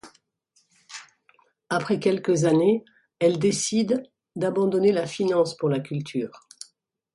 Après 1.69 1.99
quelques 1.99 2.45
années, 2.45 2.83
elle 3.19 3.37
décide 3.37 4.01
d'abandonner 4.35 4.91
la 4.91 5.05
finance 5.05 5.55
pour 5.55 5.69
la 5.69 5.79
culture. 5.79 6.47